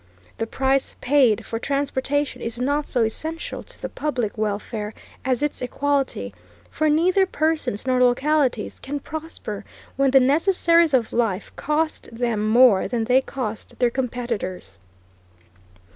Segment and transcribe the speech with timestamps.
[0.39, 5.61] The price paid for transportation is not so essential to the public welfare as its
[5.61, 6.33] equality;
[6.71, 9.63] for neither persons nor localities can prosper
[9.97, 14.79] when the necessaries of life cost them more than they cost their competitors.